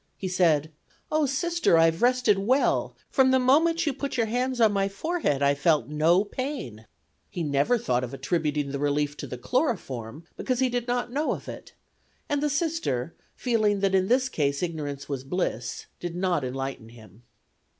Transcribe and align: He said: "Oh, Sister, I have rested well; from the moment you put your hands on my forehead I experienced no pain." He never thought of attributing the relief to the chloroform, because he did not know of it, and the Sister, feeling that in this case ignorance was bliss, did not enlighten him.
He 0.17 0.27
said: 0.27 0.71
"Oh, 1.11 1.27
Sister, 1.27 1.77
I 1.77 1.85
have 1.85 2.01
rested 2.01 2.39
well; 2.39 2.95
from 3.11 3.29
the 3.29 3.37
moment 3.37 3.85
you 3.85 3.93
put 3.93 4.17
your 4.17 4.25
hands 4.25 4.59
on 4.59 4.71
my 4.73 4.89
forehead 4.89 5.43
I 5.43 5.51
experienced 5.51 5.91
no 5.91 6.23
pain." 6.23 6.87
He 7.29 7.43
never 7.43 7.77
thought 7.77 8.03
of 8.03 8.11
attributing 8.11 8.71
the 8.71 8.79
relief 8.79 9.15
to 9.17 9.27
the 9.27 9.37
chloroform, 9.37 10.23
because 10.35 10.57
he 10.57 10.69
did 10.69 10.87
not 10.87 11.11
know 11.13 11.33
of 11.33 11.47
it, 11.47 11.73
and 12.27 12.41
the 12.41 12.49
Sister, 12.49 13.13
feeling 13.35 13.81
that 13.81 13.93
in 13.93 14.07
this 14.07 14.27
case 14.27 14.63
ignorance 14.63 15.07
was 15.07 15.23
bliss, 15.23 15.85
did 15.99 16.15
not 16.15 16.43
enlighten 16.43 16.89
him. 16.89 17.21